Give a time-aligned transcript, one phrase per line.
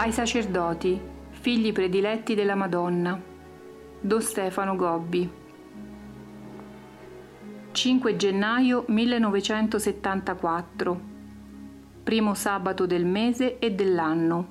[0.00, 0.98] Ai sacerdoti,
[1.28, 3.20] figli prediletti della Madonna.
[4.00, 5.30] Don Stefano Gobbi.
[7.70, 11.00] 5 gennaio 1974.
[12.02, 14.46] Primo sabato del mese e dell'anno.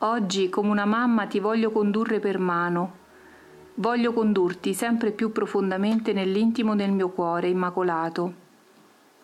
[0.00, 2.96] Oggi, come una mamma, ti voglio condurre per mano.
[3.76, 8.34] Voglio condurti sempre più profondamente nell'intimo del mio cuore immacolato.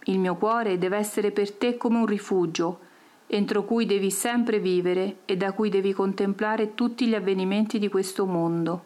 [0.04, 2.86] Il mio cuore deve essere per te come un rifugio
[3.30, 8.24] entro cui devi sempre vivere e da cui devi contemplare tutti gli avvenimenti di questo
[8.26, 8.84] mondo.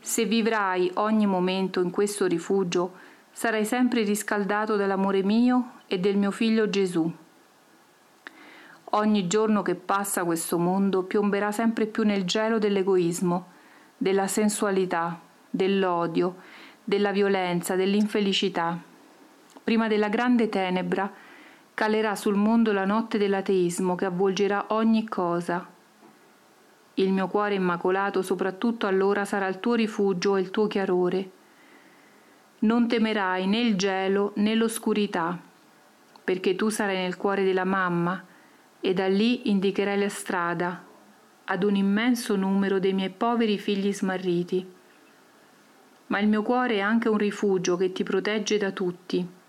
[0.00, 2.92] Se vivrai ogni momento in questo rifugio,
[3.32, 7.10] sarai sempre riscaldato dall'amore mio e del mio figlio Gesù.
[8.94, 13.46] Ogni giorno che passa questo mondo piomberà sempre più nel gelo dell'egoismo,
[13.96, 15.18] della sensualità,
[15.48, 16.36] dell'odio,
[16.84, 18.78] della violenza, dell'infelicità.
[19.64, 21.10] Prima della grande tenebra,
[21.74, 25.66] calerà sul mondo la notte dell'ateismo che avvolgerà ogni cosa.
[26.94, 31.30] Il mio cuore immacolato soprattutto allora sarà il tuo rifugio e il tuo chiarore.
[32.60, 35.38] Non temerai né il gelo né l'oscurità,
[36.22, 38.22] perché tu sarai nel cuore della mamma
[38.78, 40.84] e da lì indicherai la strada
[41.44, 44.64] ad un immenso numero dei miei poveri figli smarriti.
[46.08, 49.40] Ma il mio cuore è anche un rifugio che ti protegge da tutti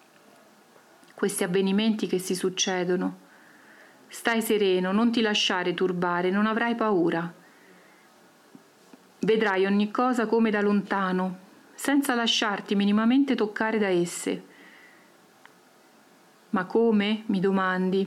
[1.23, 3.19] questi avvenimenti che si succedono.
[4.09, 7.33] Stai sereno, non ti lasciare turbare, non avrai paura.
[9.19, 11.37] Vedrai ogni cosa come da lontano,
[11.75, 14.43] senza lasciarti minimamente toccare da esse.
[16.49, 17.23] Ma come?
[17.27, 18.05] mi domandi.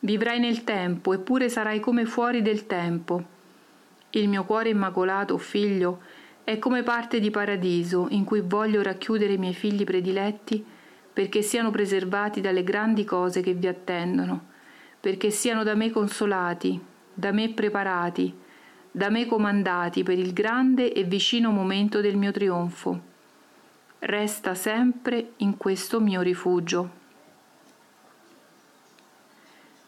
[0.00, 3.24] Vivrai nel tempo, eppure sarai come fuori del tempo.
[4.10, 6.02] Il mio cuore immacolato, figlio,
[6.44, 10.74] è come parte di paradiso in cui voglio racchiudere i miei figli prediletti
[11.16, 14.48] perché siano preservati dalle grandi cose che vi attendono,
[15.00, 16.78] perché siano da me consolati,
[17.14, 18.38] da me preparati,
[18.90, 23.00] da me comandati per il grande e vicino momento del mio trionfo.
[24.00, 26.90] Resta sempre in questo mio rifugio.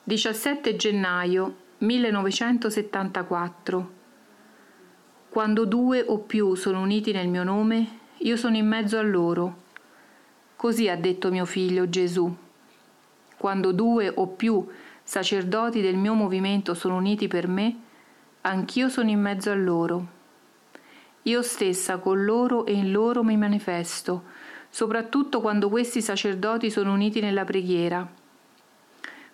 [0.05, 3.91] 17 gennaio 1974
[5.29, 9.67] Quando due o più sono uniti nel mio nome, io sono in mezzo a loro
[10.59, 12.35] Così ha detto mio figlio Gesù.
[13.37, 14.67] Quando due o più
[15.05, 17.77] sacerdoti del mio movimento sono uniti per me,
[18.41, 20.07] anch'io sono in mezzo a loro.
[21.23, 24.25] Io stessa con loro e in loro mi manifesto,
[24.69, 28.05] soprattutto quando questi sacerdoti sono uniti nella preghiera.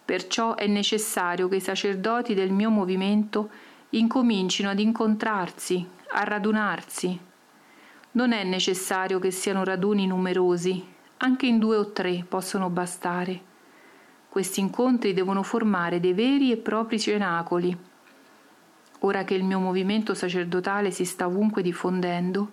[0.05, 3.49] Perciò è necessario che i sacerdoti del mio movimento
[3.89, 7.19] incomincino ad incontrarsi, a radunarsi.
[8.11, 10.93] Non è necessario che siano raduni numerosi,
[11.25, 13.53] anche in due o tre possono bastare.
[14.29, 17.75] Questi incontri devono formare dei veri e propri cenacoli.
[19.01, 22.51] Ora che il mio movimento sacerdotale si sta ovunque diffondendo,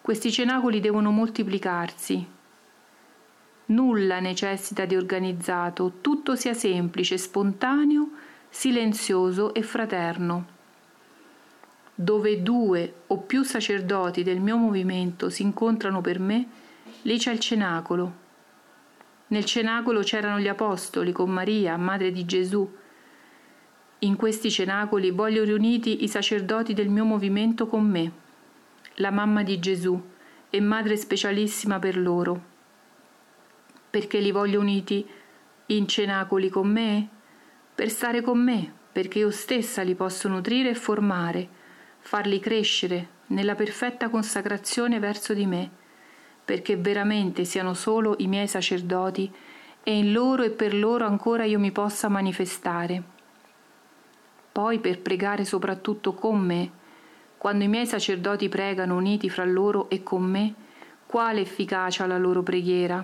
[0.00, 2.24] questi cenacoli devono moltiplicarsi.
[3.66, 8.10] Nulla necessita di organizzato, tutto sia semplice, spontaneo,
[8.48, 10.46] silenzioso e fraterno.
[11.92, 16.61] Dove due o più sacerdoti del mio movimento si incontrano per me,
[17.04, 18.20] Lì c'è il cenacolo.
[19.28, 22.70] Nel cenacolo c'erano gli apostoli con Maria, madre di Gesù.
[24.00, 28.12] In questi cenacoli voglio riuniti i sacerdoti del mio movimento con me,
[28.96, 30.00] la mamma di Gesù
[30.48, 32.50] e madre specialissima per loro.
[33.90, 35.04] Perché li voglio uniti
[35.66, 37.08] in cenacoli con me?
[37.74, 41.48] Per stare con me, perché io stessa li posso nutrire e formare,
[41.98, 45.80] farli crescere nella perfetta consacrazione verso di me
[46.52, 49.32] perché veramente siano solo i miei sacerdoti
[49.82, 53.02] e in loro e per loro ancora io mi possa manifestare.
[54.52, 56.70] Poi per pregare soprattutto con me,
[57.38, 60.54] quando i miei sacerdoti pregano uniti fra loro e con me,
[61.06, 63.02] quale efficacia la loro preghiera?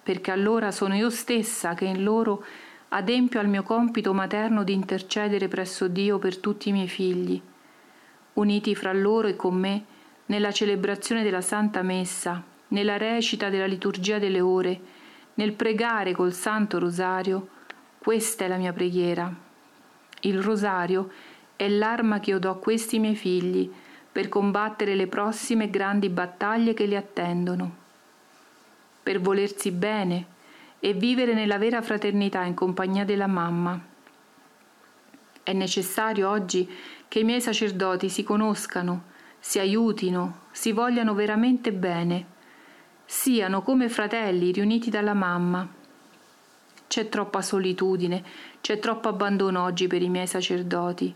[0.00, 2.44] Perché allora sono io stessa che in loro
[2.90, 7.42] adempio al mio compito materno di intercedere presso Dio per tutti i miei figli,
[8.34, 9.84] uniti fra loro e con me
[10.26, 14.80] nella celebrazione della Santa Messa, nella recita della liturgia delle ore,
[15.34, 17.48] nel pregare col Santo Rosario,
[17.98, 19.32] questa è la mia preghiera.
[20.20, 21.10] Il Rosario
[21.56, 23.70] è l'arma che io do a questi miei figli
[24.12, 27.76] per combattere le prossime grandi battaglie che li attendono,
[29.02, 30.26] per volersi bene
[30.80, 33.78] e vivere nella vera fraternità in compagnia della mamma.
[35.42, 36.68] È necessario oggi
[37.08, 39.04] che i miei sacerdoti si conoscano,
[39.38, 42.38] si aiutino, si vogliano veramente bene
[43.12, 45.68] siano come fratelli riuniti dalla mamma.
[46.86, 48.22] C'è troppa solitudine,
[48.60, 51.12] c'è troppo abbandono oggi per i miei sacerdoti.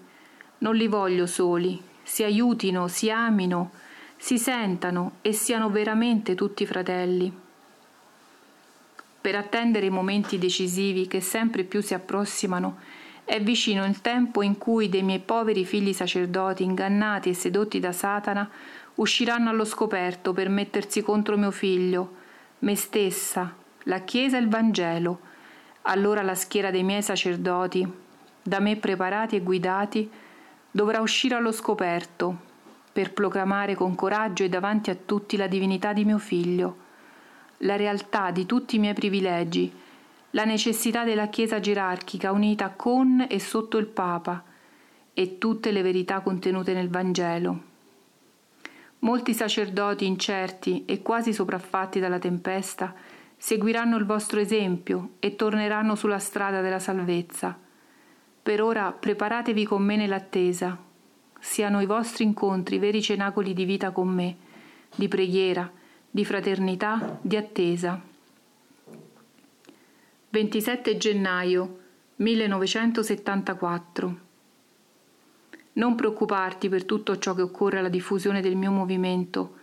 [0.58, 3.70] Non li voglio soli, si aiutino, si amino,
[4.16, 7.32] si sentano e siano veramente tutti fratelli.
[9.20, 12.76] Per attendere i momenti decisivi che sempre più si approssimano,
[13.24, 17.92] è vicino il tempo in cui dei miei poveri figli sacerdoti, ingannati e sedotti da
[17.92, 18.50] Satana,
[18.96, 22.14] usciranno allo scoperto per mettersi contro mio figlio,
[22.60, 23.54] me stessa,
[23.84, 25.20] la Chiesa e il Vangelo.
[25.82, 27.86] Allora la schiera dei miei sacerdoti,
[28.42, 30.10] da me preparati e guidati,
[30.70, 32.52] dovrà uscire allo scoperto
[32.92, 36.76] per proclamare con coraggio e davanti a tutti la divinità di mio figlio,
[37.58, 39.72] la realtà di tutti i miei privilegi,
[40.30, 44.42] la necessità della Chiesa gerarchica unita con e sotto il Papa
[45.12, 47.73] e tutte le verità contenute nel Vangelo.
[49.04, 52.94] Molti sacerdoti incerti e quasi sopraffatti dalla tempesta
[53.36, 57.54] seguiranno il vostro esempio e torneranno sulla strada della salvezza.
[58.42, 60.78] Per ora preparatevi con me nell'attesa,
[61.38, 64.36] siano i vostri incontri veri cenacoli di vita con me,
[64.94, 65.70] di preghiera,
[66.10, 68.00] di fraternità, di attesa.
[70.30, 71.78] 27 gennaio
[72.16, 74.33] 1974
[75.74, 79.56] Non preoccuparti per tutto ciò che occorre alla diffusione del mio movimento.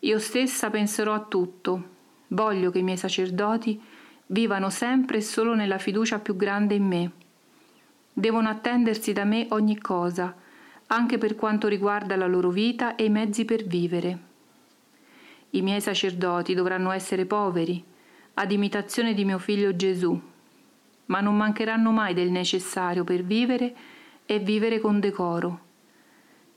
[0.00, 1.94] Io stessa penserò a tutto.
[2.28, 3.80] Voglio che i miei sacerdoti
[4.26, 7.10] vivano sempre e solo nella fiducia più grande in me.
[8.12, 10.34] Devono attendersi da me ogni cosa,
[10.88, 14.18] anche per quanto riguarda la loro vita e i mezzi per vivere.
[15.50, 17.82] I miei sacerdoti dovranno essere poveri,
[18.34, 20.20] ad imitazione di mio figlio Gesù,
[21.06, 23.74] ma non mancheranno mai del necessario per vivere
[24.26, 25.60] e vivere con decoro.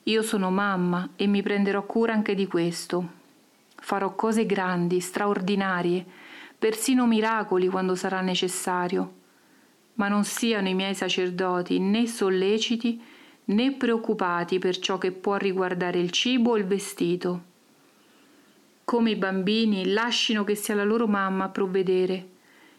[0.03, 3.17] Io sono mamma e mi prenderò cura anche di questo.
[3.75, 6.03] Farò cose grandi, straordinarie,
[6.57, 9.13] persino miracoli quando sarà necessario.
[9.93, 13.01] Ma non siano i miei sacerdoti né solleciti
[13.45, 17.43] né preoccupati per ciò che può riguardare il cibo o il vestito.
[18.83, 22.27] Come i bambini lascino che sia la loro mamma a provvedere,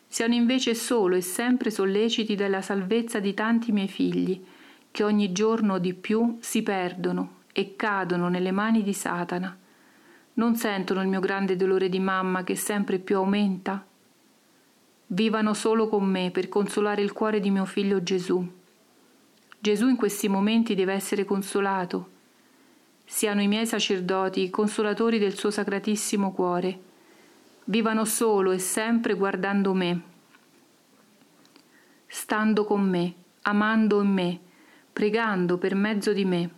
[0.09, 4.43] siano invece solo e sempre solleciti dalla salvezza di tanti miei figli,
[4.91, 9.57] che ogni giorno di più si perdono e cadono nelle mani di Satana.
[10.35, 13.85] Non sentono il mio grande dolore di mamma che sempre più aumenta?
[15.07, 18.59] Vivano solo con me per consolare il cuore di mio figlio Gesù
[19.63, 22.09] Gesù in questi momenti deve essere consolato.
[23.05, 26.81] Siano i miei sacerdoti i consolatori del suo sacratissimo cuore.
[27.65, 30.01] Vivano solo e sempre guardando me,
[32.07, 34.41] stando con me, amando in me,
[34.93, 36.51] pregando per mezzo di me.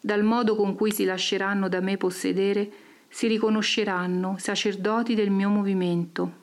[0.00, 2.70] Dal modo con cui si lasceranno da me possedere,
[3.08, 6.42] si riconosceranno sacerdoti del mio movimento.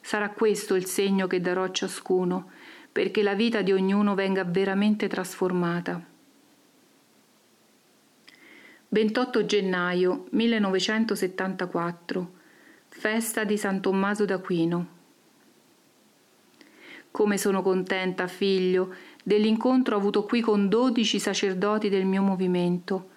[0.00, 2.50] Sarà questo il segno che darò a ciascuno,
[2.92, 6.12] perché la vita di ognuno venga veramente trasformata.
[8.88, 12.42] 28 gennaio 1974
[12.96, 14.86] Festa di San Tommaso d'Aquino.
[17.10, 18.94] Come sono contenta, figlio,
[19.24, 23.08] dell'incontro avuto qui con dodici sacerdoti del mio movimento.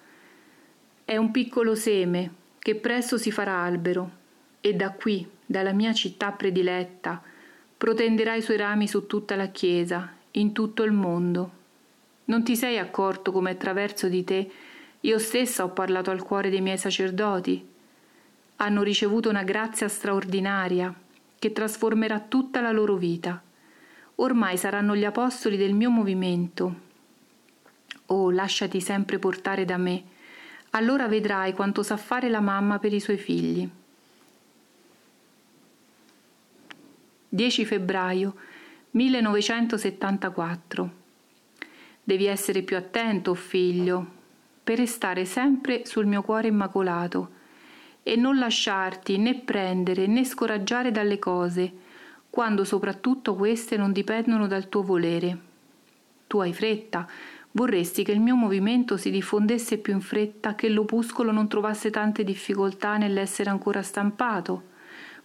[1.04, 4.10] È un piccolo seme che presto si farà albero
[4.60, 7.22] e da qui, dalla mia città prediletta,
[7.76, 11.52] protenderà i suoi rami su tutta la Chiesa, in tutto il mondo.
[12.24, 14.50] Non ti sei accorto come attraverso di te
[15.02, 17.64] io stessa ho parlato al cuore dei miei sacerdoti?
[18.56, 20.92] Hanno ricevuto una grazia straordinaria
[21.38, 23.40] che trasformerà tutta la loro vita.
[24.20, 26.86] Ormai saranno gli apostoli del mio movimento.
[28.06, 30.02] Oh, lasciati sempre portare da me,
[30.70, 33.68] allora vedrai quanto sa fare la mamma per i suoi figli.
[37.28, 38.34] 10 febbraio
[38.90, 40.92] 1974.
[42.02, 44.04] Devi essere più attento, figlio,
[44.64, 47.36] per restare sempre sul mio cuore immacolato
[48.02, 51.86] e non lasciarti né prendere né scoraggiare dalle cose,
[52.38, 55.38] quando soprattutto queste non dipendono dal tuo volere.
[56.28, 57.04] Tu hai fretta,
[57.50, 62.22] vorresti che il mio movimento si diffondesse più in fretta, che l'opuscolo non trovasse tante
[62.22, 64.66] difficoltà nell'essere ancora stampato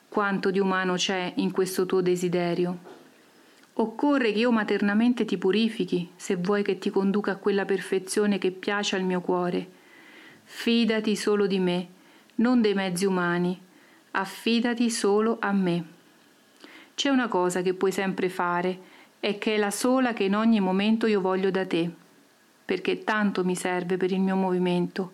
[0.10, 2.80] quanto di umano c'è in questo tuo desiderio.
[3.74, 8.50] Occorre che io maternamente ti purifichi se vuoi che ti conduca a quella perfezione che
[8.50, 9.70] piace al mio cuore.
[10.46, 11.88] Fidati solo di me,
[12.38, 13.56] non dei mezzi umani,
[14.10, 15.93] affidati solo a me.
[16.96, 18.92] C'è una cosa che puoi sempre fare,
[19.26, 21.90] e che è la sola che in ogni momento io voglio da te,
[22.66, 25.14] perché tanto mi serve per il mio movimento,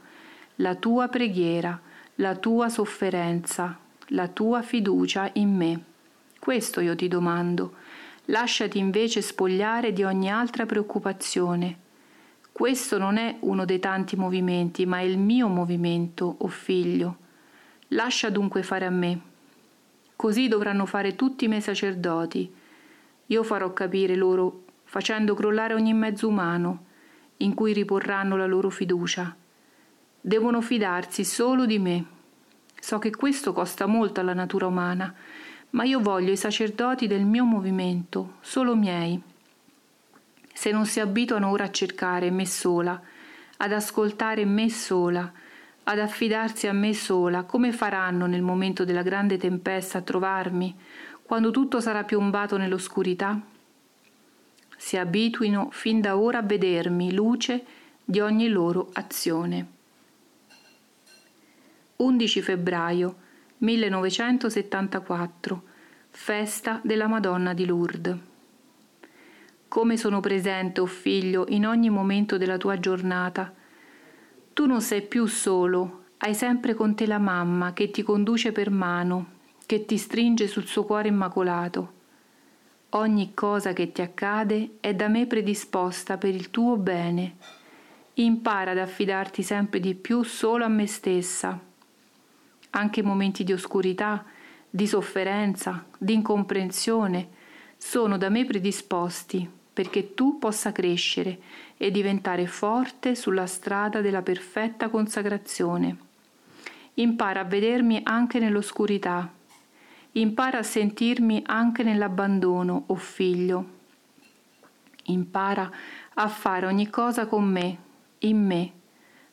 [0.55, 1.79] la tua preghiera,
[2.15, 5.83] la tua sofferenza, la tua fiducia in me.
[6.39, 7.75] Questo io ti domando.
[8.25, 11.77] Lasciati invece spogliare di ogni altra preoccupazione.
[12.51, 17.17] Questo non è uno dei tanti movimenti, ma è il mio movimento, o oh figlio.
[17.89, 19.21] Lascia dunque fare a me.
[20.19, 22.53] Così dovranno fare tutti i miei sacerdoti.
[23.27, 26.87] Io farò capire loro, facendo crollare ogni mezzo umano,
[27.37, 29.33] in cui riporranno la loro fiducia.
[30.19, 32.05] Devono fidarsi solo di me.
[32.81, 35.15] So che questo costa molto alla natura umana,
[35.69, 39.21] ma io voglio i sacerdoti del mio movimento, solo miei.
[40.53, 43.01] Se non si abituano ora a cercare me sola,
[43.55, 45.31] ad ascoltare me sola,
[45.91, 50.77] ad affidarsi a me sola, come faranno nel momento della grande tempesta a trovarmi,
[51.23, 53.41] quando tutto sarà piombato nell'oscurità?
[54.77, 57.65] Si abituino fin da ora a vedermi luce
[58.05, 59.65] di ogni loro azione.
[61.95, 63.15] 11 febbraio
[63.57, 65.63] 1974
[66.11, 68.15] Festa della Madonna di Lourdes.
[69.67, 73.57] Come sono presente, o oh figlio, in ogni momento della tua giornata.
[74.59, 78.69] Tu non sei più solo, hai sempre con te la mamma che ti conduce per
[78.69, 79.27] mano,
[79.65, 81.93] che ti stringe sul suo cuore immacolato.
[82.89, 87.37] Ogni cosa che ti accade è da me predisposta per il tuo bene.
[88.15, 91.57] Impara ad affidarti sempre di più solo a me stessa
[92.71, 94.25] anche momenti di oscurità,
[94.69, 97.29] di sofferenza, di incomprensione,
[97.77, 101.39] sono da me predisposti perché tu possa crescere
[101.77, 105.97] e diventare forte sulla strada della perfetta consacrazione.
[106.95, 109.31] Impara a vedermi anche nell'oscurità.
[110.11, 113.69] Impara a sentirmi anche nell'abbandono, o oh figlio.
[115.03, 115.71] Impara
[116.15, 117.77] a fare ogni cosa con me,
[118.19, 118.73] in me,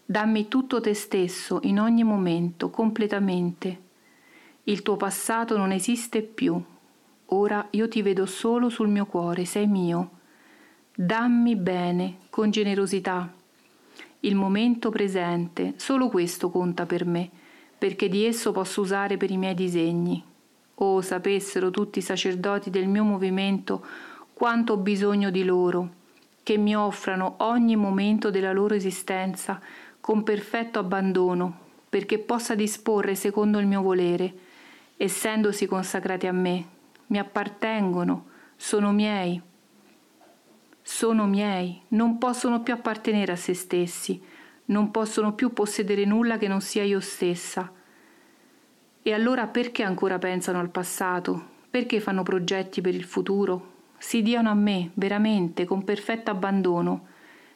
[0.04, 3.80] Dammi tutto te stesso in ogni momento, completamente.
[4.62, 6.62] Il tuo passato non esiste più.
[7.30, 10.15] Ora io ti vedo solo sul mio cuore, sei mio.
[10.98, 13.30] Dammi bene, con generosità.
[14.20, 17.28] Il momento presente, solo questo conta per me,
[17.76, 20.24] perché di esso posso usare per i miei disegni.
[20.76, 23.84] Oh, sapessero tutti i sacerdoti del mio movimento
[24.32, 25.90] quanto ho bisogno di loro,
[26.42, 29.60] che mi offrano ogni momento della loro esistenza
[30.00, 31.58] con perfetto abbandono,
[31.90, 34.32] perché possa disporre secondo il mio volere,
[34.96, 36.66] essendosi consacrati a me,
[37.08, 39.42] mi appartengono, sono miei.
[40.88, 44.22] Sono miei, non possono più appartenere a se stessi,
[44.66, 47.72] non possono più possedere nulla che non sia io stessa.
[49.02, 51.44] E allora perché ancora pensano al passato?
[51.68, 53.72] Perché fanno progetti per il futuro?
[53.98, 57.08] Si diano a me, veramente, con perfetto abbandono,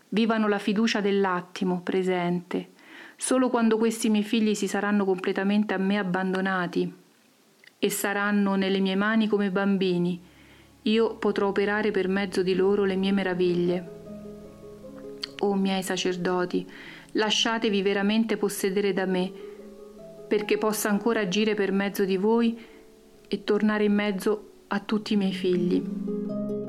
[0.08, 2.70] vivano la fiducia dell'attimo presente.
[3.14, 6.92] Solo quando questi miei figli si saranno completamente a me abbandonati
[7.78, 10.20] e saranno nelle mie mani come bambini,
[10.82, 13.98] io potrò operare per mezzo di loro le mie meraviglie.
[15.40, 16.66] O miei sacerdoti,
[17.12, 19.30] lasciatevi veramente possedere da me,
[20.28, 22.58] perché possa ancora agire per mezzo di voi
[23.26, 26.59] e tornare in mezzo a tutti i miei figli.